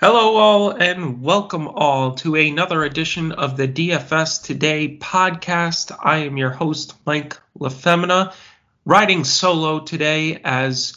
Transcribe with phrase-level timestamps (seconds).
[0.00, 5.90] Hello, all, and welcome all to another edition of the DFS Today podcast.
[6.00, 8.32] I am your host, Mike LaFemina,
[8.84, 10.96] riding solo today as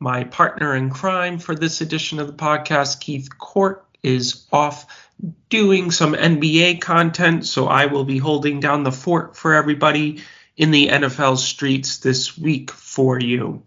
[0.00, 5.08] my partner in crime for this edition of the podcast, Keith Court, is off
[5.48, 10.24] doing some NBA content, so I will be holding down the fort for everybody
[10.56, 13.62] in the NFL streets this week for you.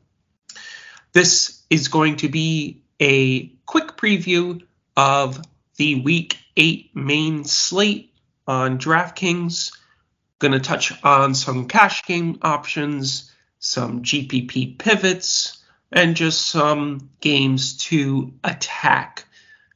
[1.14, 4.62] This is going to be a quick preview
[4.96, 5.42] of
[5.78, 8.14] the week eight main slate
[8.48, 9.72] on DraftKings.
[10.40, 17.78] Going to touch on some cash game options, some GPP pivots, and just some games
[17.78, 19.26] to attack.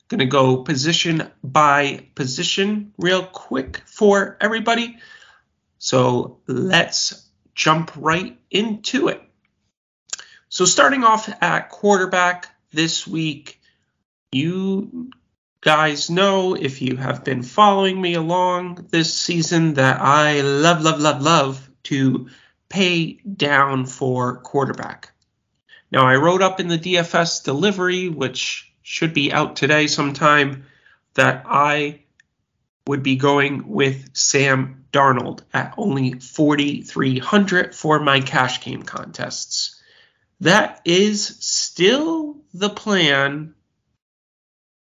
[0.10, 4.98] Going to go position by position real quick for everybody.
[5.80, 9.22] So let's jump right into it.
[10.50, 13.60] So, starting off at quarterback this week,
[14.32, 15.10] you
[15.62, 21.00] guys know if you have been following me along this season that I love, love,
[21.00, 22.28] love, love to
[22.70, 25.12] pay down for quarterback.
[25.92, 30.66] Now, I wrote up in the DFS delivery, which should be out today sometime,
[31.14, 32.02] that I
[32.88, 39.82] would be going with Sam Darnold at only 4,300 for my cash game contests.
[40.42, 43.54] That is still the plan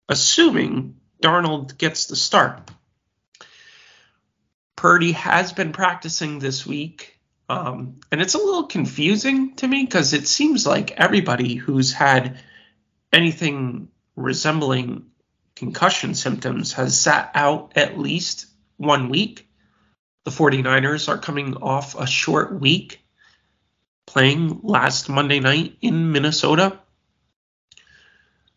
[0.09, 2.69] assuming Darnold gets the start.
[4.75, 10.13] Purdy has been practicing this week, um, and it's a little confusing to me because
[10.13, 12.39] it seems like everybody who's had
[13.13, 15.05] anything resembling
[15.55, 18.47] concussion symptoms has sat out at least
[18.77, 19.47] one week.
[20.23, 23.01] The 49ers are coming off a short week
[24.05, 26.79] playing last Monday night in Minnesota.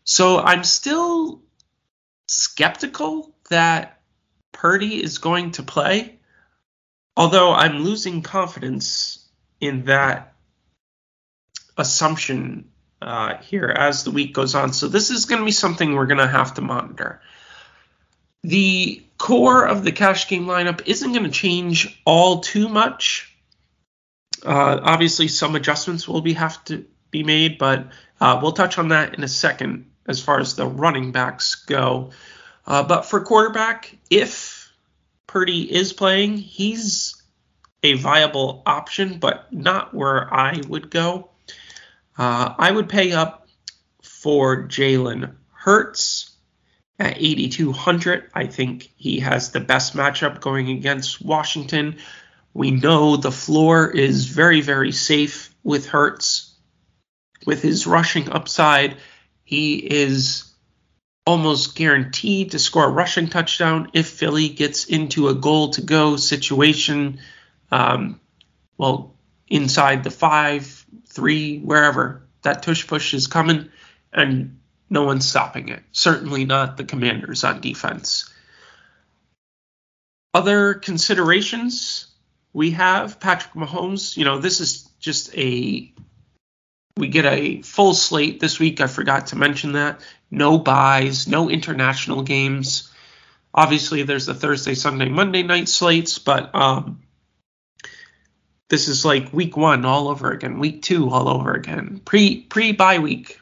[0.05, 1.41] So I'm still
[2.27, 3.99] skeptical that
[4.51, 6.19] Purdy is going to play,
[7.17, 9.27] although I'm losing confidence
[9.59, 10.35] in that
[11.75, 12.69] assumption
[13.01, 14.73] uh, here as the week goes on.
[14.73, 17.21] So this is going to be something we're going to have to monitor.
[18.43, 23.35] The core of the cash game lineup isn't going to change all too much.
[24.45, 27.87] Uh, obviously, some adjustments will be have to be made, but
[28.21, 32.11] uh, we'll touch on that in a second as far as the running backs go.
[32.65, 34.71] Uh, but for quarterback, if
[35.27, 37.21] Purdy is playing, he's
[37.83, 41.29] a viable option, but not where I would go.
[42.17, 43.47] Uh, I would pay up
[44.01, 46.31] for Jalen Hurts
[46.99, 48.31] at 8,200.
[48.33, 51.97] I think he has the best matchup going against Washington.
[52.53, 56.53] We know the floor is very, very safe with Hurts.
[57.45, 58.97] With his rushing upside,
[59.45, 60.51] he is
[61.25, 66.17] almost guaranteed to score a rushing touchdown if Philly gets into a goal to go
[66.17, 67.19] situation.
[67.71, 68.19] Um,
[68.77, 69.15] well,
[69.47, 73.69] inside the five, three, wherever that tush push is coming,
[74.11, 75.83] and no one's stopping it.
[75.91, 78.31] Certainly not the commanders on defense.
[80.33, 82.07] Other considerations
[82.53, 84.17] we have Patrick Mahomes.
[84.17, 85.91] You know, this is just a
[86.97, 88.79] we get a full slate this week.
[88.79, 90.01] I forgot to mention that.
[90.31, 92.91] No byes, no international games.
[93.53, 97.01] Obviously, there's the Thursday, Sunday, Monday night slates, but um,
[98.69, 102.71] this is like week one all over again, week two all over again, pre pre
[102.71, 103.39] bye week.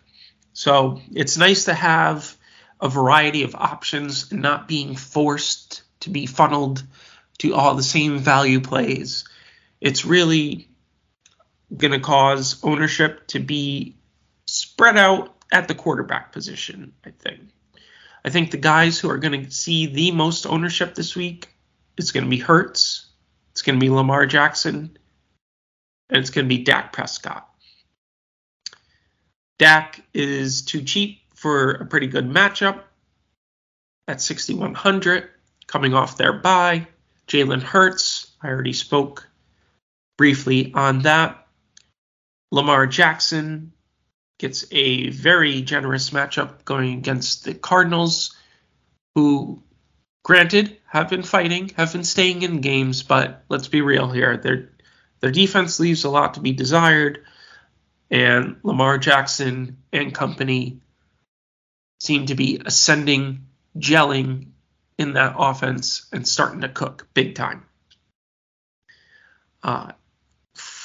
[0.54, 2.36] So it's nice to have
[2.80, 6.84] a variety of options not being forced to be funneled
[7.40, 9.26] to all the same value plays.
[9.80, 10.68] It's really
[11.76, 13.98] going to cause ownership to be
[14.46, 17.42] spread out at the quarterback position, I think.
[18.26, 21.50] I think the guys who are going to see the most ownership this week
[21.98, 23.08] is going to be Hurts,
[23.52, 24.98] it's going to be Lamar Jackson,
[26.10, 27.48] and it's going to be Dak Prescott.
[29.60, 32.82] Dak is too cheap for a pretty good matchup
[34.08, 35.30] at 6,100,
[35.68, 36.88] coming off their bye.
[37.28, 39.30] Jalen Hurts, I already spoke
[40.18, 41.43] briefly on that.
[42.54, 43.74] Lamar Jackson
[44.38, 48.38] gets a very generous matchup going against the Cardinals,
[49.16, 49.64] who,
[50.24, 54.38] granted, have been fighting, have been staying in games, but let's be real here.
[54.38, 54.70] Their
[55.20, 57.26] their defense leaves a lot to be desired,
[58.12, 60.80] and Lamar Jackson and company
[62.02, 63.48] seem to be ascending,
[63.80, 64.50] gelling
[65.00, 67.66] in that offense, and starting to cook big time.
[69.64, 69.94] Uh,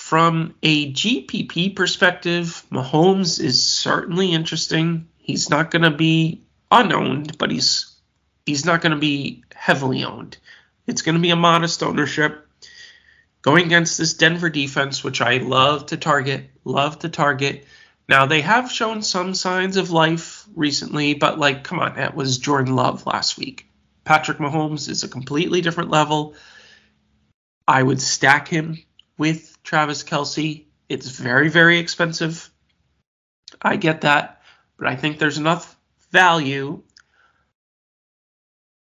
[0.08, 5.06] from a GPP perspective, Mahomes is certainly interesting.
[5.18, 7.94] He's not going to be unowned, but he's
[8.46, 10.38] he's not going to be heavily owned.
[10.86, 12.48] It's going to be a modest ownership
[13.42, 17.66] going against this Denver defense, which I love to target, love to target.
[18.08, 22.38] Now they have shown some signs of life recently, but like, come on, that was
[22.38, 23.68] Jordan Love last week.
[24.04, 26.34] Patrick Mahomes is a completely different level.
[27.66, 28.78] I would stack him
[29.18, 30.64] with Travis Kelce.
[30.88, 32.50] It's very, very expensive.
[33.60, 34.40] I get that,
[34.78, 35.76] but I think there's enough
[36.10, 36.82] value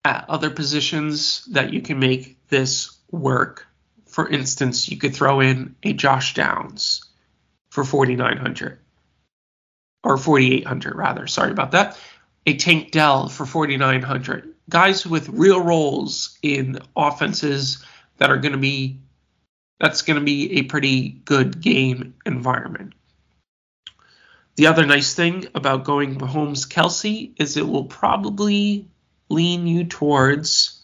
[0.05, 3.67] at other positions that you can make this work.
[4.07, 7.03] For instance, you could throw in a Josh Downs
[7.71, 8.79] for 4900
[10.05, 11.27] or 4800 rather.
[11.27, 11.99] Sorry about that.
[12.47, 14.55] A Tank Dell for 4900.
[14.69, 17.85] Guys with real roles in offenses
[18.19, 19.01] that are going to be
[19.81, 22.93] that's going to be a pretty good game environment.
[24.57, 28.87] The other nice thing about going Mahomes Kelce is it will probably
[29.31, 30.83] lean you towards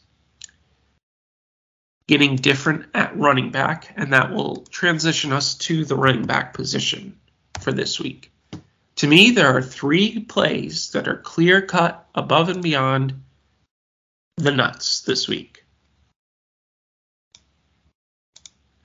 [2.09, 7.19] getting different at running back, and that will transition us to the running back position
[7.61, 8.33] for this week.
[8.97, 13.13] To me, there are three plays that are clear cut above and beyond
[14.39, 15.66] the nuts this week.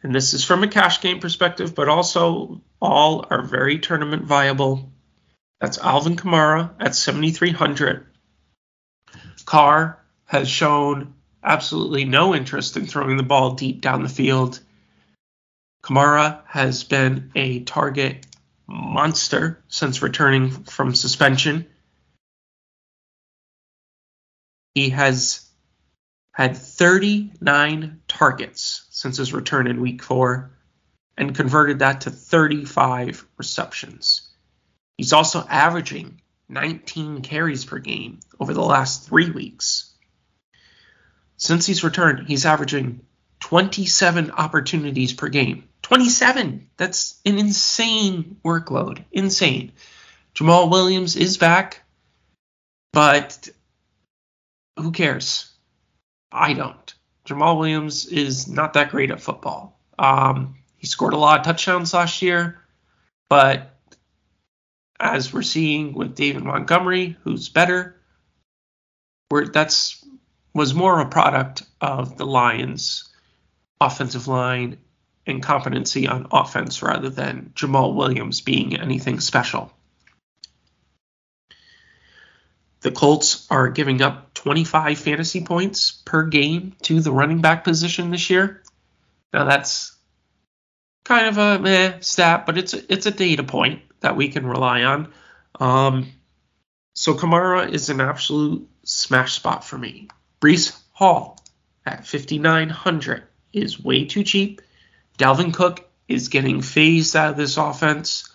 [0.03, 4.91] And this is from a cash game perspective, but also all are very tournament viable.
[5.59, 8.07] That's Alvin Kamara at 7,300.
[9.45, 11.13] Carr has shown
[11.43, 14.59] absolutely no interest in throwing the ball deep down the field.
[15.83, 18.25] Kamara has been a target
[18.67, 21.67] monster since returning from suspension.
[24.73, 25.45] He has
[26.31, 30.51] had 39 targets since his return in week four
[31.17, 34.29] and converted that to 35 receptions.
[34.97, 39.93] He's also averaging 19 carries per game over the last three weeks.
[41.37, 43.01] Since he's returned, he's averaging
[43.39, 45.67] 27 opportunities per game.
[45.81, 46.69] 27!
[46.77, 49.03] That's an insane workload.
[49.11, 49.73] Insane.
[50.35, 51.81] Jamaal Williams is back,
[52.93, 53.49] but
[54.77, 55.50] who cares?
[56.31, 56.93] I don't.
[57.25, 59.79] Jamaal Williams is not that great at football.
[59.99, 62.61] Um, he scored a lot of touchdowns last year,
[63.29, 63.77] but
[64.99, 68.01] as we're seeing with David Montgomery, who's better,
[69.29, 70.03] where that's
[70.53, 73.09] was more of a product of the Lions'
[73.79, 74.77] offensive line
[75.25, 79.71] and competency on offense rather than Jamaal Williams being anything special.
[82.81, 88.09] The Colts are giving up 25 fantasy points per game to the running back position
[88.09, 88.63] this year.
[89.31, 89.95] Now that's
[91.03, 94.81] kind of a meh stat, but it's it's a data point that we can rely
[94.81, 95.13] on.
[95.59, 96.11] Um,
[96.95, 100.07] so Kamara is an absolute smash spot for me.
[100.41, 101.39] Breece Hall
[101.85, 104.61] at 5,900 is way too cheap.
[105.19, 108.27] Dalvin Cook is getting phased out of this offense.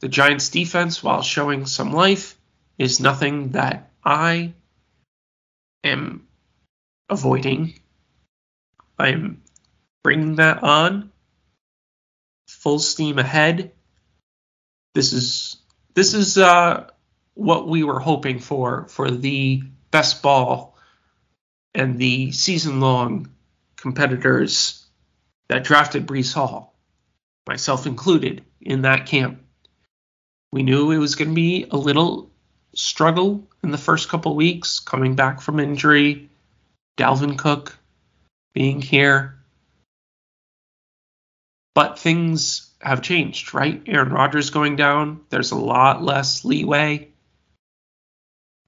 [0.00, 2.36] The Giants' defense, while showing some life,
[2.76, 4.54] is nothing that I
[5.84, 6.26] am
[7.08, 7.78] avoiding.
[8.98, 9.42] I'm
[10.02, 11.12] bringing that on
[12.48, 13.72] full steam ahead.
[14.94, 15.56] This is
[15.94, 16.88] this is uh,
[17.34, 20.76] what we were hoping for for the best ball
[21.74, 23.30] and the season long
[23.76, 24.86] competitors
[25.48, 26.74] that drafted Breece Hall,
[27.46, 29.42] myself included, in that camp.
[30.52, 32.30] We knew it was going to be a little
[32.74, 36.30] struggle in the first couple weeks, coming back from injury,
[36.96, 37.76] Dalvin Cook
[38.52, 39.36] being here.
[41.74, 43.82] But things have changed, right?
[43.86, 45.20] Aaron Rodgers going down.
[45.30, 47.08] There's a lot less leeway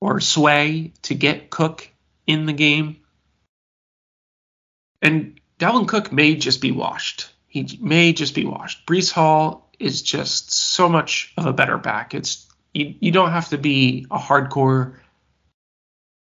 [0.01, 1.89] or sway to get Cook
[2.27, 2.97] in the game.
[5.01, 7.31] And Dalvin Cook may just be washed.
[7.47, 8.87] he may just be washed.
[8.87, 12.15] Breece Hall is just so much of a better back.
[12.15, 12.46] It's
[12.77, 14.97] you, you don't have to be a hardcore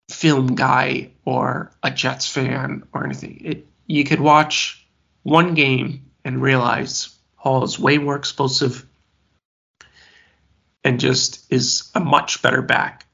[0.09, 3.41] film guy or a Jets fan or anything.
[3.43, 4.85] It you could watch
[5.23, 8.85] one game and realize oh, Hall is way more explosive
[10.83, 13.05] and just is a much better back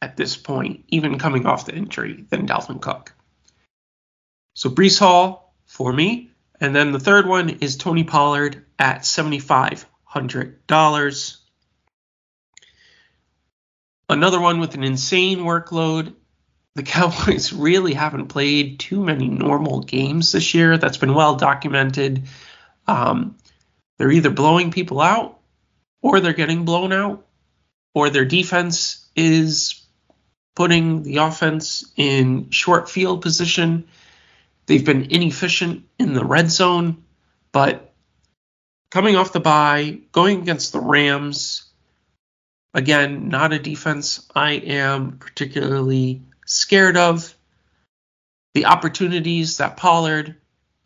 [0.00, 3.12] at this point, even coming off the injury, than Dalvin Cook.
[4.54, 6.30] So Breece Hall for me.
[6.60, 11.38] And then the third one is Tony Pollard at $7,500.
[14.08, 16.14] Another one with an insane workload.
[16.74, 20.78] The Cowboys really haven't played too many normal games this year.
[20.78, 22.22] That's been well documented.
[22.86, 23.36] Um,
[23.98, 25.38] they're either blowing people out
[26.00, 27.26] or they're getting blown out,
[27.94, 29.84] or their defense is
[30.54, 33.88] putting the offense in short field position.
[34.66, 37.04] They've been inefficient in the red zone,
[37.52, 37.92] but
[38.90, 41.67] coming off the bye, going against the Rams,
[42.74, 47.34] again, not a defense I am particularly scared of.
[48.54, 50.36] The opportunities that Pollard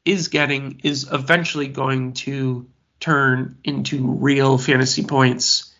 [0.05, 2.67] is getting is eventually going to
[3.01, 5.73] turn into real fantasy points.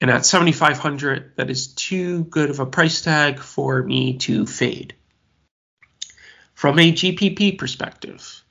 [0.00, 4.94] And at 7,500, that is too good of a price tag for me to fade.
[6.54, 8.42] From a GPP perspective,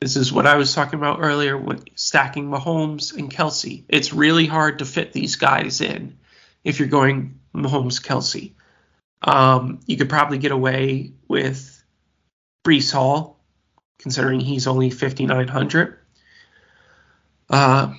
[0.00, 3.84] this is what I was talking about earlier with stacking Mahomes and Kelce.
[3.88, 6.18] It's really hard to fit these guys in
[6.64, 8.52] if you're going Mahomes Kelce.
[9.22, 11.82] Um, you could probably get away with
[12.64, 13.40] Breece Hall,
[13.98, 15.98] considering he's only 5,900.
[17.48, 17.94] Uh,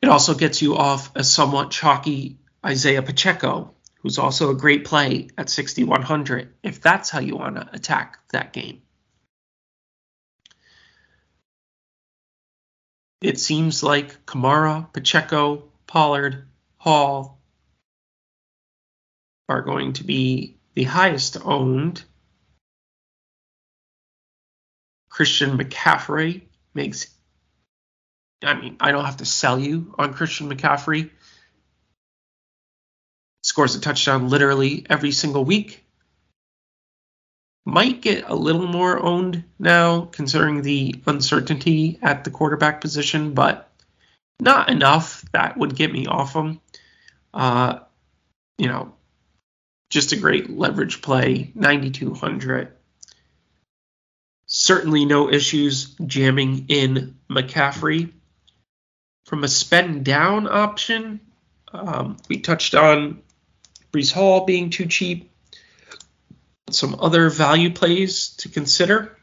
[0.00, 5.28] it also gets you off a somewhat chalky Isaiah Pacheco, who's also a great play
[5.36, 8.80] at 6,100, if that's how you want to attack that game.
[13.20, 16.46] It seems like Kamara, Pacheco, Pollard,
[16.78, 17.38] Hall
[19.48, 22.02] are going to be the highest owned.
[25.10, 27.08] Christian McCaffrey makes
[28.42, 31.10] I mean, I don't have to sell you on Christian McCaffrey.
[33.42, 35.84] Scores a touchdown literally every single week.
[37.66, 43.70] Might get a little more owned now, considering the uncertainty at the quarterback position, but
[44.40, 46.60] not enough that would get me off him.
[47.34, 47.80] Uh,
[48.58, 48.94] you know,
[49.90, 52.72] just a great leverage play, 9,200.
[54.46, 58.12] Certainly no issues jamming in McCaffrey.
[59.26, 61.20] From a spend down option,
[61.72, 63.22] um, we touched on
[63.92, 65.29] Breece Hall being too cheap.
[66.72, 69.16] Some other value plays to consider.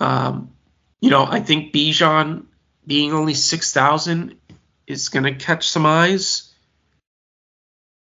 [0.00, 0.52] Um,
[1.00, 2.46] you know, I think Bijan
[2.86, 4.36] being only 6,000
[4.86, 6.52] is going to catch some eyes.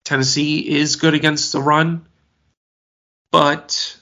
[0.05, 2.07] Tennessee is good against the run,
[3.33, 3.99] but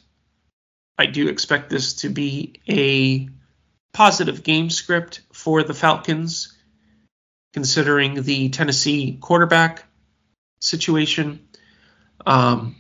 [0.98, 3.28] I do expect this to be a
[3.94, 6.52] positive game script for the Falcons,
[7.54, 9.84] considering the Tennessee quarterback
[10.60, 11.48] situation.
[12.26, 12.76] Um,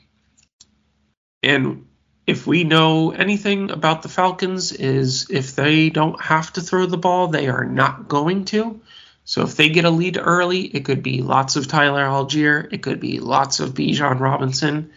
[1.44, 1.86] and
[2.26, 6.96] if we know anything about the Falcons, is if they don't have to throw the
[6.96, 8.80] ball, they are not going to.
[9.24, 12.82] So if they get a lead early, it could be lots of Tyler Allgeier, it
[12.82, 14.92] could be lots of Bijan Robinson,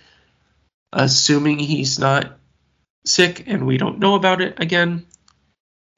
[0.92, 2.38] assuming he's not
[3.06, 5.06] sick and we don't know about it again.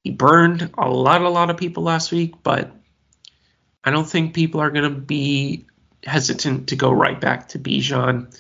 [0.04, 2.72] He burned a lot, a lot of people last week, but
[3.84, 5.66] I don't think people are going to be
[6.04, 8.36] hesitant to go right back to Bijan.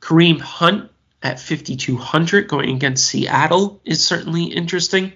[0.00, 0.90] Kareem Hunt
[1.22, 5.12] at 5,200 going against Seattle is certainly interesting.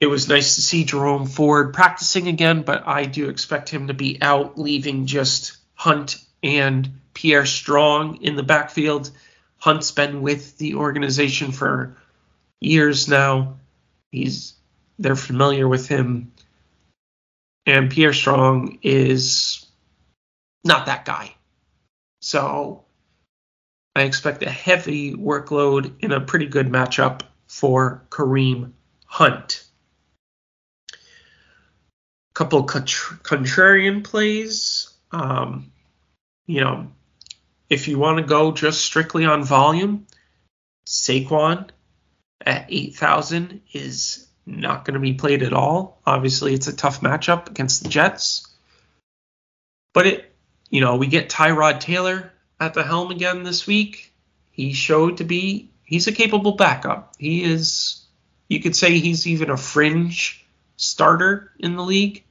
[0.00, 3.94] It was nice to see Jerome Ford practicing again, but I do expect him to
[3.94, 9.10] be out, leaving just Hunt and Pierre Strong in the backfield.
[9.58, 11.96] Hunt's been with the organization for
[12.60, 13.58] years now.
[14.10, 14.54] He's
[14.98, 16.32] they're familiar with him,
[17.64, 19.66] and Pierre Strong is
[20.64, 21.34] not that guy.
[22.20, 22.84] So
[23.94, 28.72] I expect a heavy workload in a pretty good matchup for Kareem
[29.06, 29.64] Hunt.
[32.34, 34.90] Couple contrarian plays.
[35.10, 35.72] Um,
[36.46, 36.90] you know,
[37.68, 40.06] if you want to go just strictly on volume,
[40.86, 41.68] Saquon
[42.44, 46.00] at 8,000 is not going to be played at all.
[46.06, 48.48] Obviously, it's a tough matchup against the Jets.
[49.92, 50.34] But it,
[50.70, 52.32] you know, we get Tyrod Taylor
[52.62, 54.12] at the helm again this week.
[54.52, 57.14] He showed to be he's a capable backup.
[57.18, 58.04] He is,
[58.48, 62.24] you could say he's even a fringe starter in the league.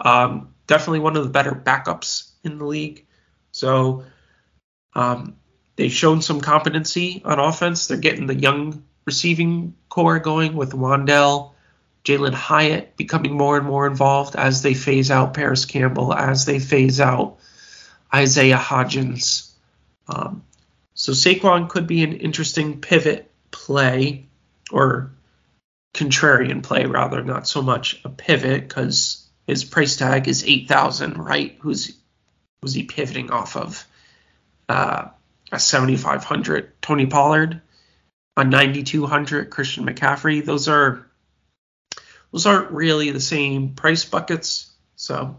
[0.00, 3.06] Um, definitely one of the better backups in the league.
[3.52, 4.04] So
[4.94, 5.36] um,
[5.76, 7.86] they've shown some competency on offense.
[7.86, 11.52] They're getting the young receiving core going with Wan'Dale,
[12.04, 16.58] Jalin Hyatt becoming more and more involved as they phase out Parris Campbell, as they
[16.58, 17.38] phase out
[18.14, 19.50] Isaiah Hodgins.
[20.08, 20.42] Um,
[20.94, 24.26] so Saquon could be an interesting pivot play
[24.70, 25.10] or
[25.94, 31.18] contrarian play rather, not so much a pivot because his price tag is eight thousand,
[31.18, 31.56] right?
[31.60, 31.96] Who's
[32.62, 33.86] was he pivoting off of?
[34.68, 35.08] Uh,
[35.50, 37.62] a seventy five hundred Tony Pollard,
[38.36, 40.44] a ninety two hundred Christian McCaffrey.
[40.44, 41.06] Those are
[42.32, 44.70] those aren't really the same price buckets.
[44.96, 45.38] So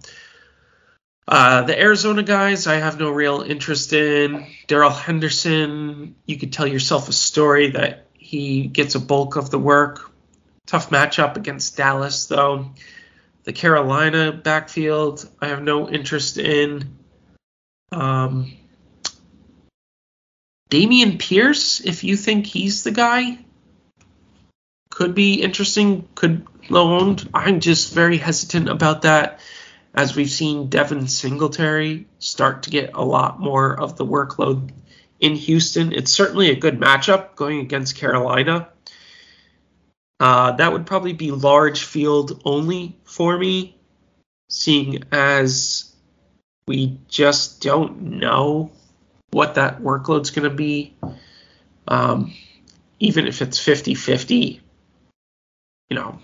[1.30, 4.48] uh, the Arizona guys, I have no real interest in.
[4.66, 9.60] Darrell Henderson, you could tell yourself a story that he gets a bulk of the
[9.60, 10.12] work.
[10.66, 12.72] Tough matchup against Dallas, though.
[13.44, 16.98] The Carolina backfield, I have no interest in.
[17.92, 18.52] Um,
[20.72, 23.38] Dameon Pierce, if you think he's the guy,
[24.90, 27.30] could be interesting, could loaned.
[27.36, 29.40] I'm just very hesitant about that
[29.94, 34.72] as we've seen Devin Singletary start to get a lot more of the workload
[35.20, 35.92] in Houston.
[35.94, 38.70] It's certainly a good matchup going against Carolina.
[40.20, 43.78] Uh, that would probably be large field only for me,
[44.50, 45.94] seeing as
[46.68, 48.72] we just don't know
[49.32, 50.96] what that workload's going to be.
[51.88, 52.34] Um,
[53.00, 54.62] even if it's 50 50,
[55.90, 56.20] you know,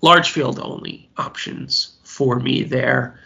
[0.00, 3.18] large field only options for me there.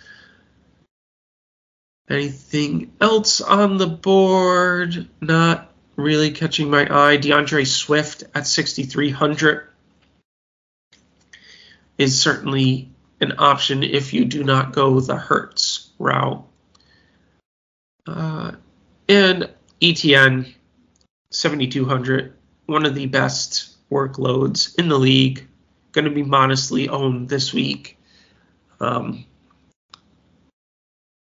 [2.08, 5.08] Anything else on the board?
[5.20, 7.18] Not really catching my eye.
[7.18, 9.68] DeAndre Swift at 6,300
[11.98, 12.90] is certainly
[13.20, 16.46] an option if you do not go the Hurts route.
[18.06, 18.52] Uh,
[19.06, 19.50] and
[19.82, 20.54] ETN
[21.30, 22.32] 7,200,
[22.64, 25.46] one of the best workloads in the league,
[25.92, 27.97] going to be modestly owned this week.
[28.80, 29.24] Um,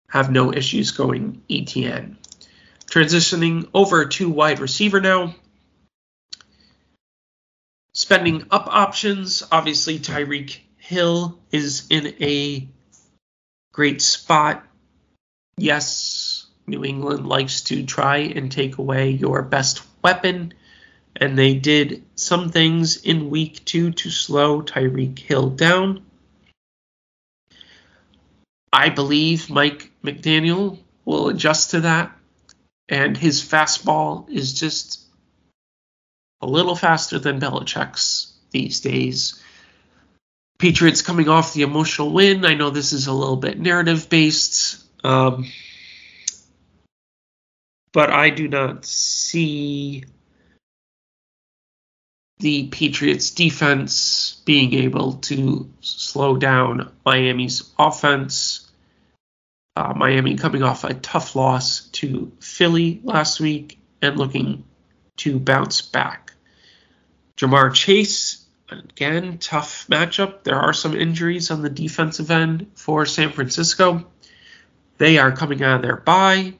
[0.08, 2.16] have no issues going ETN.
[2.86, 5.34] Transitioning over to wide receiver now.
[7.92, 9.42] Spending up options.
[9.50, 12.68] Obviously, Tyreek Hill is in a
[13.72, 14.64] great spot.
[15.58, 20.54] Yes, New England likes to try and take away your best weapon,
[21.14, 26.04] and they did some things in week two to slow Tyreek Hill down.
[28.76, 32.14] I believe Mike McDaniel will adjust to that,
[32.90, 35.00] and his fastball is just
[36.42, 39.42] a little faster than Belichick's these days.
[40.58, 42.44] Patriots coming off the emotional win.
[42.44, 45.50] I know this is a little bit narrative based, um,
[47.94, 50.04] but I do not see
[52.40, 58.65] the Patriots defense being able to slow down Miami's offense.
[59.76, 64.64] Uh, Miami coming off a tough loss to Philly last week and looking
[65.18, 66.32] to bounce back.
[67.36, 70.44] Ja'Marr Chase, again, tough matchup.
[70.44, 74.06] There are some injuries on the defensive end for San Francisco.
[74.96, 76.54] They are coming out of their bye,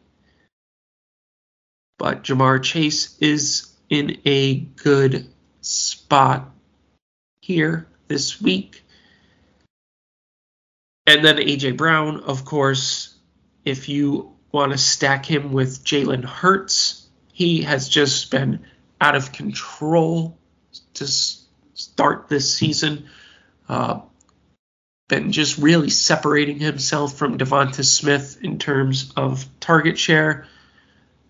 [1.99, 5.27] but Ja'Marr Chase is in a good
[5.63, 6.51] spot
[7.41, 8.83] here this week.
[11.07, 13.15] And then AJ Brown, of course,
[13.65, 18.67] if you want to stack him with Jalen Hurts, he has just been
[19.01, 20.39] out of control
[20.95, 23.09] to start this season.
[23.69, 24.01] Uh,
[25.09, 30.47] been just really separating himself from DeVonta Smith in terms of target share.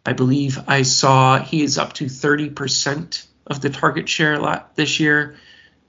[0.06, 4.98] I believe I saw he is up to 30% of the target share lot this
[4.98, 5.36] year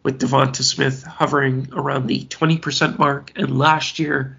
[0.07, 4.37] with DeVonta Smith hovering around the 20% mark, and last year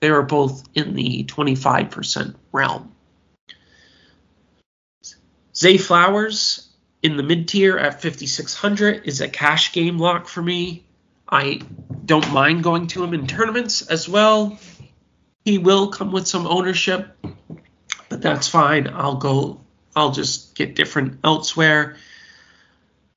[0.00, 2.92] they were both in the 25% realm.
[5.56, 6.68] Zay Flowers
[7.02, 10.84] in the mid tier at 5600 is a cash game lock for me.
[11.28, 11.62] I
[12.04, 14.56] don't mind going to him in tournaments as well.
[15.44, 17.08] He will come with some ownership,
[18.08, 18.86] but that's fine.
[18.86, 19.62] I'll go.
[19.96, 21.96] I'll just get different elsewhere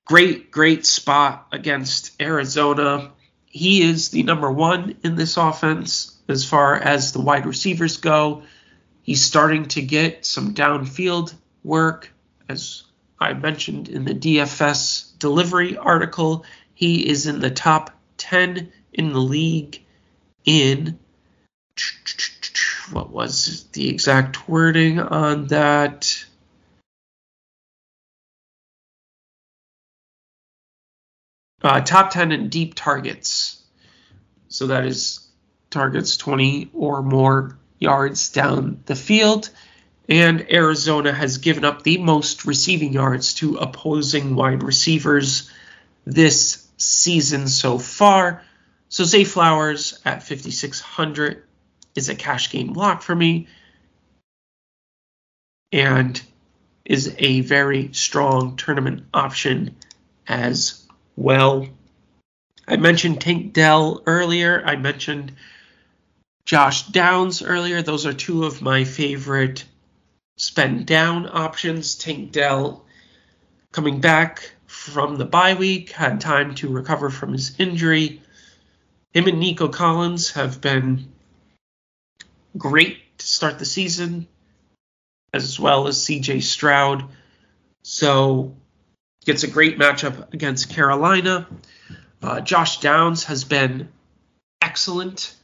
[0.05, 3.11] great, great spot against Arizona.
[3.45, 8.43] He is the number one in this offense as far as the wide receivers go.
[9.01, 11.33] He's starting to get some downfield
[11.63, 12.11] work
[12.51, 12.83] as
[13.19, 19.19] I mentioned in the DFS delivery article, he is in the top 10 in the
[19.19, 19.81] league
[20.43, 20.99] in
[22.91, 26.20] what was the exact wording on that?
[31.63, 33.61] Uh, top 10 in deep targets.
[34.47, 35.27] So that is
[35.69, 39.49] targets 20 or more yards down the field.
[40.09, 45.49] And Arizona has given up the most receiving yards to opposing wide receivers
[46.05, 48.43] this season so far.
[48.89, 51.43] So Zay Flowers at 5,600
[51.95, 53.47] is a cash game lock for me
[55.71, 56.21] and
[56.83, 59.75] is a very strong tournament option
[60.27, 60.80] as
[61.21, 61.67] well.
[62.67, 64.63] I mentioned Tank Dell earlier.
[64.65, 65.33] I mentioned
[66.45, 67.81] Josh Downs earlier.
[67.81, 69.65] Those are two of my favorite
[70.37, 71.95] spend down options.
[71.95, 72.85] Tank Dell
[73.71, 78.21] coming back from the bye week, had time to recover from his injury.
[79.13, 81.11] Him and Nico Collins have been
[82.57, 84.27] great to start the season,
[85.33, 87.09] as well as CJ Stroud.
[87.83, 88.55] So
[89.25, 91.47] gets a great matchup against Carolina.
[92.21, 93.89] Uh, Josh Downs has been
[94.61, 95.35] excellent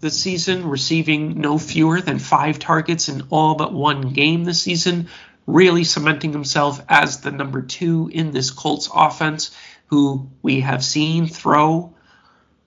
[0.00, 5.08] this season, receiving no fewer than five targets in all but one game this season,
[5.46, 11.26] really cementing himself as the number two in this Colts offense, who we have seen
[11.26, 11.94] throw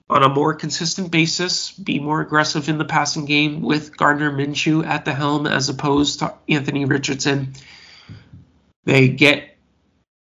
[0.08, 4.84] on a more consistent basis, be more aggressive in the passing game with Gardner Minshew
[4.84, 7.54] at the helm as opposed to Anthony Richardson.
[8.84, 9.56] They get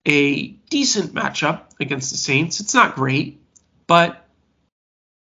[0.07, 2.59] a decent matchup against the Saints.
[2.59, 3.39] It's not great,
[3.85, 4.25] but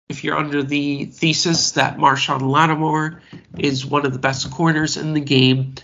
[0.08, 3.20] if you're under the thesis that Marshon Lattimore
[3.58, 5.74] is one of the best corners in the game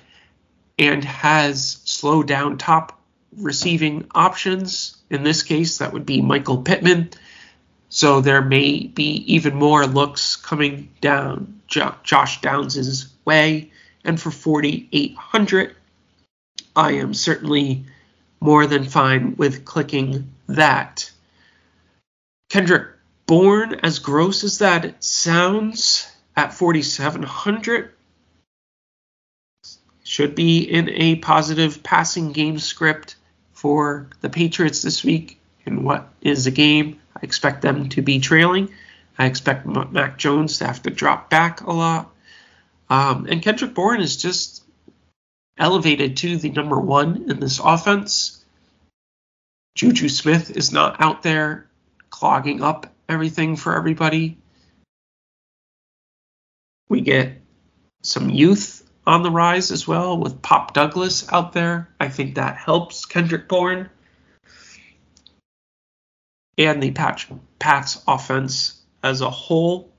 [0.79, 2.99] and has slowed down top
[3.37, 7.11] receiving options, in this case, that would be Michael Pittman
[7.95, 13.71] so there may be even more looks coming down Josh Downs' way.
[14.03, 15.77] And for 4,800,
[16.75, 17.85] I am certainly
[18.43, 21.11] more than fine with clicking that.
[22.51, 22.89] Kendrick
[23.27, 27.93] Bourne, as gross as that sounds, at 4,700,
[30.03, 33.15] should be in a positive passing game script
[33.53, 38.19] for the Patriots this week in what is a game I expect them to be
[38.19, 38.71] trailing.
[39.19, 42.11] I expect Mac Jones to have to drop back a lot.
[42.91, 44.62] Um, and Kendrick Bourne is just
[45.59, 48.45] elevated to the number one in this offense.
[49.75, 51.69] Juju Smith is not out there
[52.11, 54.39] clogging up everything for everybody.
[56.89, 57.41] We get
[58.03, 61.89] some youth on the rise as well with Pop Douglas out there.
[61.99, 63.89] I think that helps Kendrick Bourne
[66.59, 69.92] and the Pats, offense as a whole.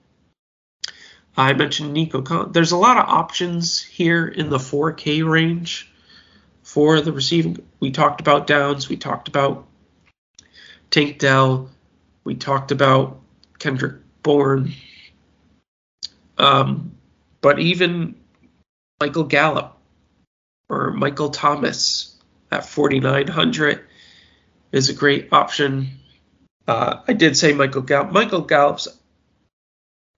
[1.36, 2.46] I mentioned Nico.
[2.46, 5.92] There's a lot of options here in the 4K range
[6.62, 7.58] for the receiving.
[7.80, 8.88] We talked about Downs.
[8.88, 9.66] We talked about
[10.92, 11.70] Tank Dell.
[12.24, 13.20] We talked about
[13.58, 14.74] Kendrick Bourne.
[16.38, 16.96] Um,
[17.42, 18.16] but even
[19.00, 19.78] Michael Gallup
[20.70, 22.16] or Michael Thomas
[22.52, 23.86] at 4,900
[24.72, 26.00] is a great option
[26.68, 28.12] uh, I did say Michael Gallup.
[28.12, 28.88] Michael Gallup's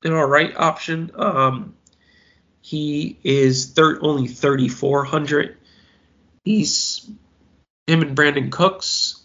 [0.05, 1.11] an all right option.
[1.15, 1.75] Um,
[2.61, 5.57] he is only 3,400.
[6.43, 7.09] He's
[7.87, 9.21] him and Brandin Cooks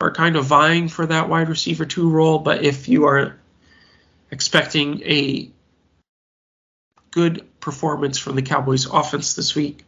[0.00, 2.38] are kind of vying for that wide receiver two role.
[2.38, 3.38] But if you are
[4.30, 5.50] expecting a
[7.10, 9.84] good performance from the Cowboys offense this week,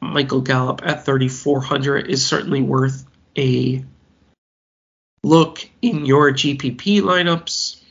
[0.00, 3.04] Michael Gallup at 3,400 is certainly worth
[3.36, 3.84] a
[5.22, 7.82] look in your GPP lineups.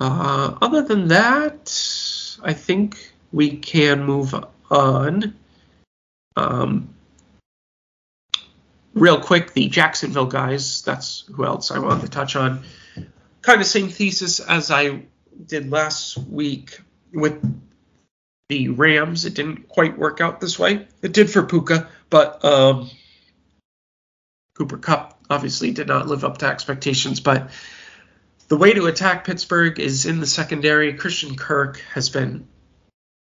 [0.00, 4.34] Uh, other than that, I think we can move
[4.70, 5.34] on.
[6.36, 6.94] Um,
[8.94, 12.62] real quick, the Jacksonville guys, that's who else I wanted to touch on.
[13.42, 15.02] Kind of same thesis as I
[15.46, 16.80] did last week
[17.12, 17.42] with
[18.48, 19.26] the Rams.
[19.26, 20.86] It didn't quite work out this way.
[21.02, 22.90] It did for Puka, but um,
[24.56, 27.20] Cooper Kupp obviously did not live up to expectations.
[27.20, 27.50] But
[28.50, 30.92] the way to attack Pittsburgh is in the secondary.
[30.94, 32.48] Christian Kirk has been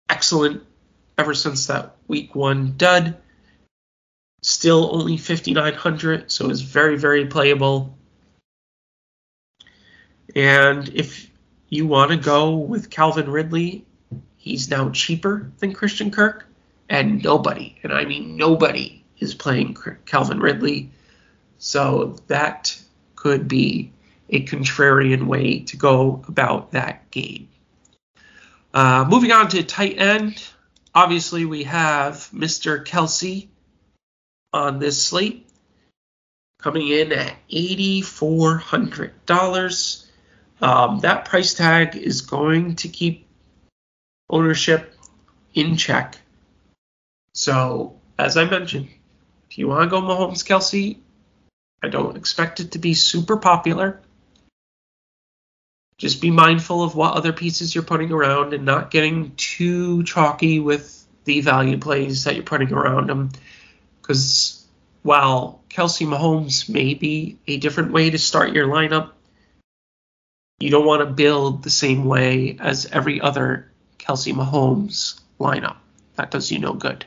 [0.07, 0.63] excellent
[1.17, 3.17] ever since that week one dud.
[4.43, 7.97] Still only 5,900, so is very, very playable.
[10.35, 11.27] And if
[11.69, 13.83] you want to go with Calvin Ridley,
[14.37, 16.45] he's now cheaper than Christian Kirk.
[16.89, 20.91] and nobody, and I mean nobody, is playing Calvin Ridley.
[21.57, 22.77] So that
[23.15, 23.91] could be
[24.29, 27.47] a contrarian way to go about that game.
[28.73, 30.43] Uh, moving on to tight end,
[30.93, 32.85] obviously we have Mr.
[32.85, 33.47] Kelce
[34.51, 35.47] on this slate
[36.59, 40.05] coming in at $8,400.
[40.61, 43.27] Um, that price tag is going to keep
[44.29, 44.93] ownership
[45.53, 46.17] in check.
[47.33, 48.89] So, as I mentioned,
[49.49, 50.97] if you want to go Mahomes Kelce,
[51.83, 54.01] I don't expect it to be super popular.
[55.97, 60.59] Just be mindful of what other pieces you're putting around and not getting too chalky
[60.59, 63.31] with the value plays that you're putting around them.
[64.01, 64.65] Because
[65.03, 69.11] while Kelce Mahomes may be a different way to start your lineup,
[70.59, 75.77] you don't want to build the same way as every other Kelce Mahomes lineup.
[76.15, 77.05] That does you no good.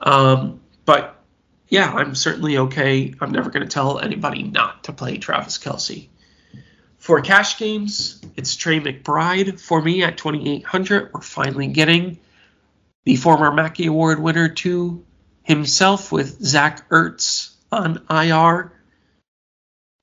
[0.00, 1.22] Um, but
[1.68, 3.14] yeah, I'm certainly okay.
[3.20, 6.08] I'm never going to tell anybody not to play Travis Kelce.
[7.02, 11.12] For cash games, it's Trey McBride for me at 2,800.
[11.12, 12.20] We're finally getting
[13.02, 15.04] the former Mackey Award winner to
[15.42, 18.72] himself with Zach Ertz on IR.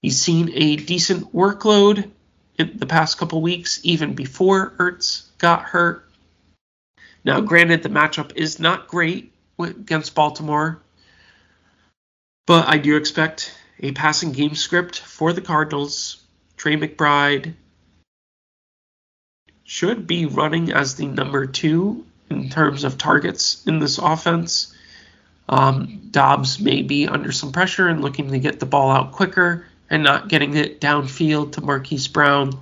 [0.02, 2.12] He's seen a decent workload
[2.58, 6.06] in the past couple weeks, even before Ertz got hurt.
[7.24, 10.82] Now, granted, the matchup is not great against Baltimore,
[12.46, 16.26] but I do expect a passing game script for the Cardinals.
[16.60, 17.54] Trey McBride
[19.64, 24.76] should be running as the number two in terms of targets in this offense.
[25.48, 29.66] Um, Dobbs may be under some pressure and looking to get the ball out quicker
[29.90, 32.60] and not getting it downfield to Marquise Brown.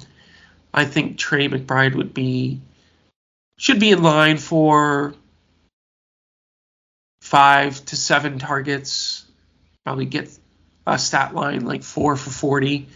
[0.71, 2.61] I think Trey McBride would be
[3.57, 5.15] should be in line for
[7.21, 9.25] five to seven targets.
[9.83, 10.29] Probably get
[10.85, 12.87] a stat line like four for 40.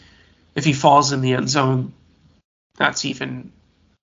[0.56, 1.94] If he falls in the end zone,
[2.78, 3.52] that's even,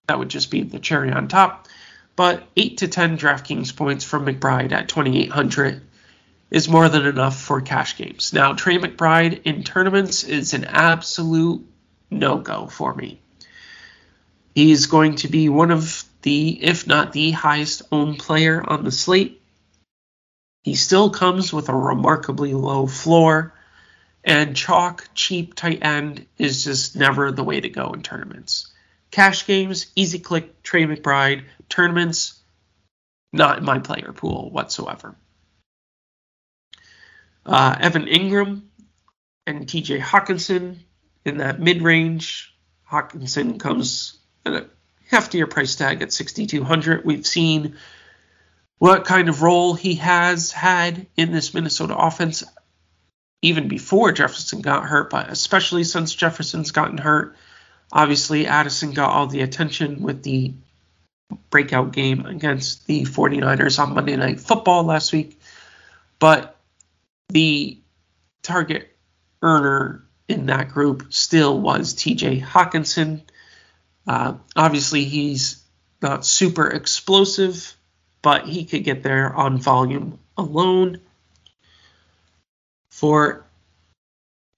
[0.07, 1.69] that would just be the cherry on top.
[2.17, 5.83] But 8 to 10 DraftKings points from McBride at 2,800
[6.51, 8.33] is more than enough for cash games.
[8.33, 11.65] Now, Trey McBride in tournaments is an absolute
[12.11, 13.21] no go for me.
[14.55, 18.91] He's going to be one of the, if not the highest owned player on the
[18.91, 19.41] slate.
[20.65, 23.55] He still comes with a remarkably low floor,
[24.29, 28.71] and chalk, cheap tight end is just never the way to go in tournaments.
[29.11, 32.39] Cash games, easy click, Trey McBride, tournaments,
[33.33, 35.17] not in my player pool whatsoever.
[37.47, 38.65] Uh, Evan Engram
[39.47, 40.77] and TJ Hockenson
[41.25, 42.55] in that mid range.
[42.91, 44.67] Hockenson comes at a
[45.11, 47.77] heftier price tag at 6200 We've seen
[48.77, 52.45] what kind of role he has had in this Minnesota offense
[53.43, 57.37] even before Jefferson got hurt, but especially since Jefferson's gotten hurt.
[57.93, 60.53] Obviously, Addison got all the attention with the
[61.51, 65.41] breakout game against the 49ers on Monday Night Football last week,
[66.19, 66.57] but
[67.29, 67.79] the
[68.43, 68.97] target
[69.43, 73.23] earner in that group still was TJ Hockenson.
[74.07, 75.63] Uh, obviously, he's
[76.03, 77.75] not super explosive
[78.23, 81.01] but he could get there on volume alone.
[82.99, 83.45] For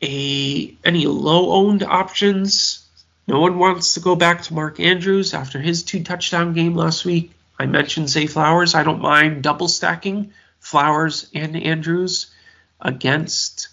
[0.03, 2.87] a any low owned options,
[3.26, 7.05] no one wants to go back to Mark Andrews after his two touchdown game last
[7.05, 7.33] week.
[7.59, 8.74] I mentioned Zay Flowers.
[8.74, 12.31] I don't mind double stacking Flowers and Andrews
[12.81, 13.68] against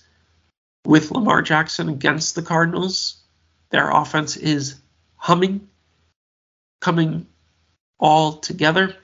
[0.84, 3.22] with Lamar Jackson against the Cardinals.
[3.70, 4.76] Their offense is
[5.16, 5.70] humming,
[6.82, 7.26] coming
[7.98, 8.98] all together.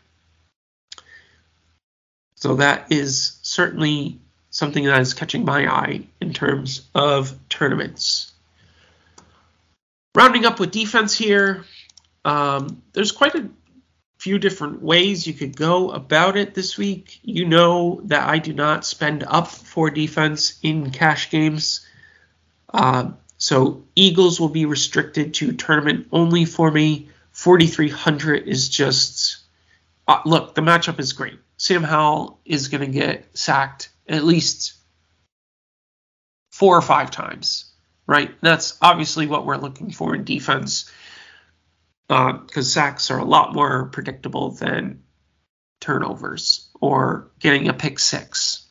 [2.35, 4.19] So that is certainly
[4.53, 8.31] something that is catching my eye in terms of tournaments.
[10.15, 11.65] Rounding up with defense here,
[12.23, 13.49] um, there's quite a
[14.19, 17.19] few different ways you could go about it this week.
[17.23, 21.85] You know that I do not spend up for defense in cash games.
[22.71, 27.09] Uh, so Eagles will be restricted to tournament only for me.
[27.31, 29.37] 4,300 is just
[30.07, 31.39] uh, look, the matchup is great.
[31.57, 34.73] Sam Howell is going to get sacked at least
[36.51, 37.71] four or five times,
[38.07, 38.31] right?
[38.41, 40.91] That's obviously what we're looking for in defense
[42.07, 45.03] because uh, sacks are a lot more predictable than
[45.79, 48.67] turnovers or getting a pick six.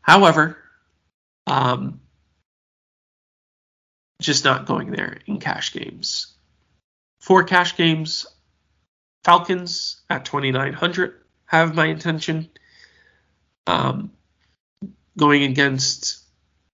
[0.00, 0.56] However,
[1.46, 2.00] um,
[4.20, 6.34] just not going there in cash games.
[7.20, 8.26] For cash games,
[9.24, 11.14] Falcons at 2,900
[11.46, 12.48] have my attention.
[13.66, 14.12] Um,
[15.18, 16.24] going against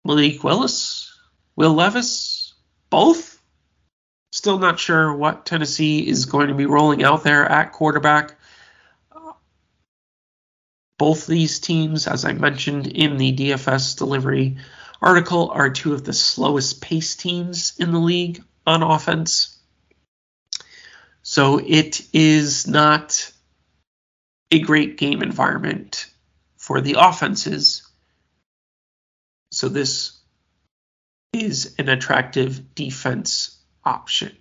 [0.04, 1.18] Malik Willis,
[1.56, 2.54] Will Levis,
[2.90, 3.42] both.
[4.34, 8.36] Still not sure what Tennessee is going to be rolling out there at quarterback.
[10.98, 14.58] Both these teams, as I mentioned in the DFS delivery
[15.02, 19.51] article, are two of the slowest pace teams in the league on offense.
[21.32, 23.32] So it is not
[24.52, 26.08] a great game environment
[26.58, 27.88] for the offenses.
[29.54, 30.20] So this
[31.32, 34.36] is an attractive defense option.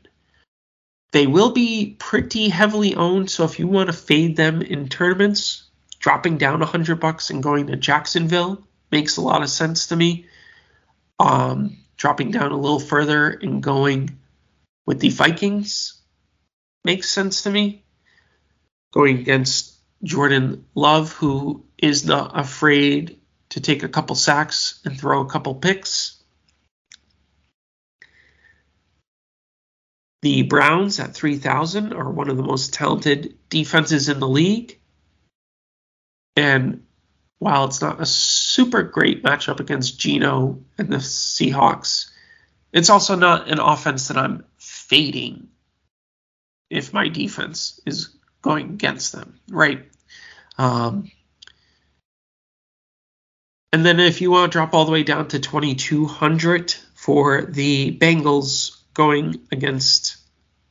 [1.13, 5.69] They will be pretty heavily owned, so if you want to fade them in tournaments,
[6.01, 10.27] dropping down 100 bucks and going to Jacksonville makes a lot of sense to me.
[11.21, 14.19] Um, dropping down a little further and going
[14.87, 16.00] with the Vikings
[16.85, 17.85] makes sense to me.
[18.93, 25.21] Going against Jordan Love, who is not afraid to take a couple sacks and throw
[25.21, 26.17] a couple picks.
[30.23, 34.79] The Browns at 3,000 are one of the most talented defenses in the league.
[36.37, 36.85] And
[37.39, 42.11] while it's not a super great matchup against Geno and the Seahawks,
[42.73, 45.49] it's also not an offense that I'm fading
[46.71, 49.85] if my defense is going against them, right?
[50.57, 51.11] Um,
[53.73, 57.97] and then if you want to drop all the way down to 2200 for the
[57.97, 60.17] Bengals going against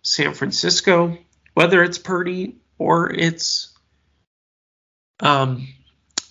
[0.01, 1.17] San Francisco,
[1.53, 3.77] whether it's Purdy or it's
[5.19, 5.67] um,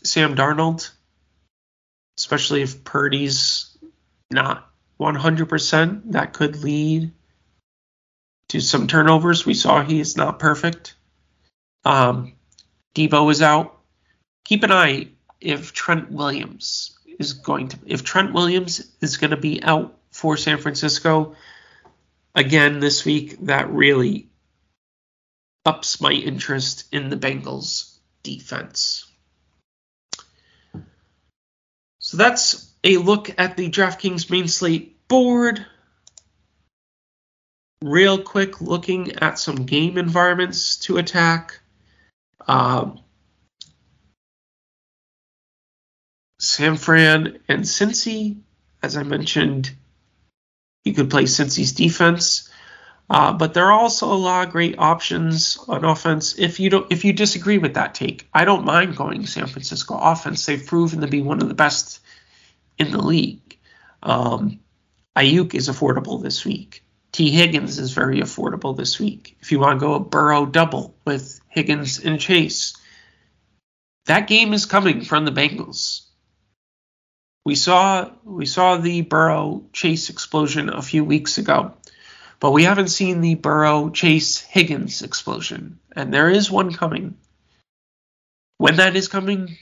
[0.03, 0.91] Sam Darnold,
[2.19, 3.77] especially if Purdy's
[4.31, 7.13] not 100%, that could lead
[8.49, 9.45] to some turnovers.
[9.45, 10.95] We saw he is not perfect.
[11.85, 12.35] Um,
[12.95, 13.79] Deebo is out.
[14.45, 15.09] Keep an eye
[15.41, 20.37] if Trent Williams is going to if Trent Williams is going to be out for
[20.37, 21.37] San Francisco
[22.35, 24.29] again this week, that really
[25.65, 29.05] ups my interest in the Bengals defense.
[31.99, 35.67] So that's a look at the DraftKings main slate board.
[37.83, 41.61] Real quick, looking at some game environments to attack.
[42.47, 43.01] Um,
[46.41, 48.41] San Fran and Cincy,
[48.83, 49.71] as I mentioned,
[50.85, 52.51] you could play Cincy's defense.
[53.11, 56.39] Uh, but there are also a lot of great options on offense.
[56.39, 59.97] If you don't, if you disagree with that take, I don't mind going San Francisco
[59.97, 60.45] offense.
[60.45, 62.01] They've proven to be one of the best
[62.77, 63.59] in the league.
[64.03, 64.61] Um,
[65.17, 66.85] Aiyuk is affordable this week.
[67.19, 69.37] Tee Higgins is very affordable this week.
[69.41, 72.77] If you want to go a Burrow double with Higgins and Chase,
[74.07, 76.03] that game is coming from the Bengals.
[77.45, 81.75] We saw we saw the Burrow Chase explosion a few weeks ago,
[82.39, 87.17] but we haven't seen the Burrow Chase Higgins explosion, and there is one coming.
[88.59, 89.57] When that is coming,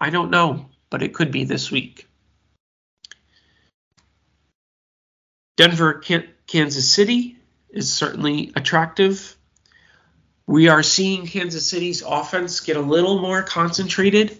[0.00, 2.08] I don't know, but it could be this week.
[5.56, 6.02] Denver,
[6.52, 7.38] Kansas City
[7.70, 9.36] is certainly attractive.
[10.46, 14.36] We are seeing Kansas City's offense get a little more concentrated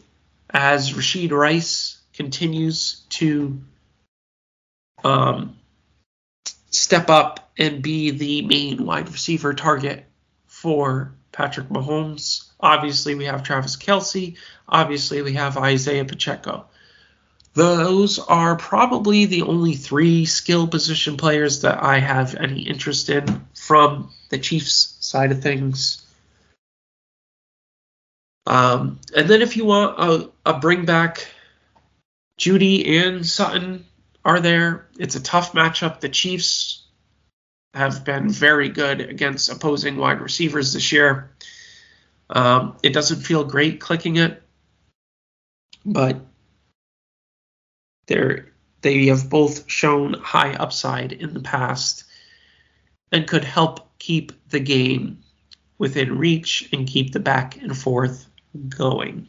[0.50, 3.62] as Rashee Rice continues to
[5.02, 5.56] um,
[6.68, 10.04] step up and be the main wide receiver target
[10.44, 12.50] for Patrick Mahomes.
[12.60, 14.36] Obviously, we have Travis Kelce.
[14.68, 16.66] Obviously, we have Isaiah Pacheco.
[17.54, 23.46] Those are probably the only three skill position players that I have any interest in
[23.54, 26.04] from the Chiefs side of things.
[28.46, 31.28] Um, and then if you want a, a bring back
[32.38, 33.84] Jeudy and Sutton
[34.24, 34.88] are there.
[34.98, 36.00] It's a tough matchup.
[36.00, 36.82] The Chiefs
[37.74, 41.30] have been very good against opposing wide receivers this year.
[42.28, 44.42] Um, it doesn't feel great clicking it,
[45.84, 46.20] but
[48.06, 52.04] they're they have both shown high upside in the past
[53.12, 55.22] and could help keep the game
[55.78, 58.26] within reach and keep the back and forth
[58.68, 59.28] going.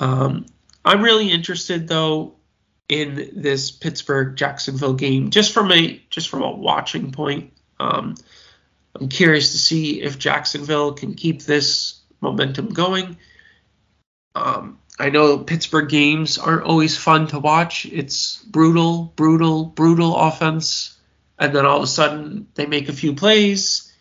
[0.00, 0.46] Um,
[0.84, 2.34] I'm really interested though
[2.88, 7.52] in this Pittsburgh Jacksonville game just from a just from a watching point.
[7.78, 8.14] Um,
[8.94, 13.18] I'm curious to see if Jacksonville can keep this momentum going.
[14.34, 17.84] Um, I know Pittsburgh games aren't always fun to watch.
[17.86, 20.96] It's brutal, brutal, brutal offense,
[21.38, 23.92] and then all of a sudden they make a few plays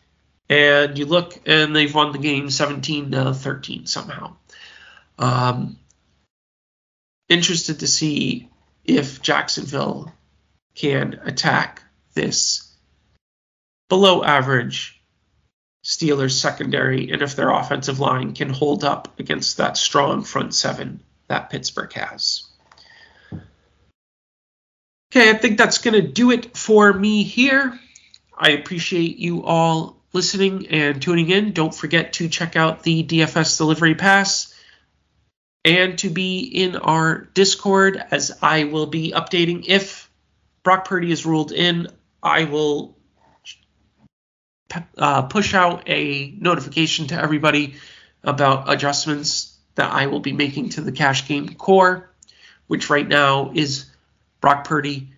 [0.50, 4.36] and you look and they've won the game 17 to 13 somehow.
[5.18, 5.78] Um,
[7.30, 8.50] interested to see
[8.84, 10.14] if Jacksonville
[10.76, 11.82] can attack
[12.14, 12.72] this
[13.90, 14.95] below average
[15.86, 21.00] Steelers secondary and if their offensive line can hold up against that strong front seven
[21.28, 22.48] that Pittsburgh has.
[25.12, 27.80] Okay, I think that's going to do it for me here.
[28.36, 31.54] I appreciate you all listening and tuning in.
[31.54, 34.56] Don't forget to check out the DFS Delivery Pass
[35.64, 40.10] and to be in our Discord as I will be updating if
[40.64, 41.90] Brock Purdy is ruled in.
[42.24, 42.95] I will
[44.98, 47.76] uh, push out a notification to everybody
[48.24, 52.10] about adjustments that I will be making to the cash game core,
[52.68, 53.86] which right now is
[54.42, 55.10] Brock Purdy,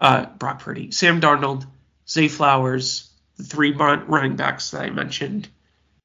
[0.00, 1.66] uh, Brock Purdy, Sam Darnold,
[2.08, 5.48] Zay Flowers, the three running backs that I mentioned,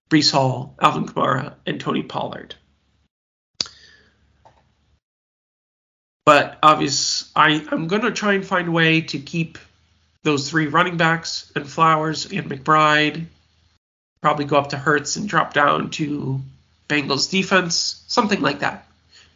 [0.10, 2.56] Breece Hall, Alvin Kamara, and Tony Pollard.
[6.26, 9.58] But obvious, I, I'm going to try and find a way to keep
[10.24, 13.26] those three running backs and Flowers and McBride.
[14.22, 16.42] Probably go up to Hurts and drop down to
[16.90, 18.88] Bengals defense, something like that.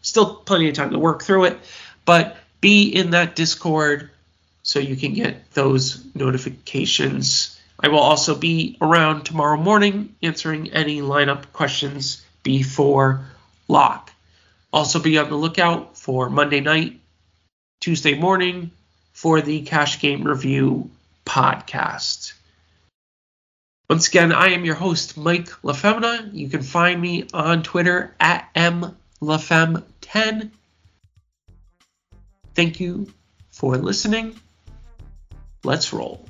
[0.01, 1.59] Still plenty of time to work through it,
[2.05, 4.09] but be in that Discord
[4.63, 7.59] so you can get those notifications.
[7.79, 13.25] I will also be around tomorrow morning answering any lineup questions before
[13.67, 14.11] lock.
[14.71, 16.99] Also, be on the lookout for Monday night,
[17.79, 18.71] Tuesday morning
[19.17, 20.91] for the Cash Game Review
[21.25, 22.33] podcast.
[23.89, 26.35] Once again, I am your host, Mike LaFemina.
[26.35, 30.51] You can find me on Twitter at MLaFem10.
[32.53, 33.11] Thank you
[33.49, 34.35] for listening.
[35.63, 36.29] Let's roll.